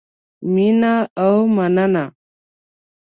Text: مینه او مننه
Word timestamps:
مینه 0.53 0.93
او 1.23 1.37
مننه 1.55 2.05